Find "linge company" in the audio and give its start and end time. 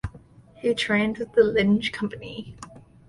1.43-2.57